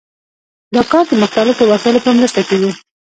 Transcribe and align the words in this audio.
دا 0.75 0.81
کار 0.91 1.03
د 1.09 1.13
مختلفو 1.23 1.63
وسایلو 1.71 2.03
په 2.05 2.11
مرسته 2.17 2.41
کیږي. 2.49 2.71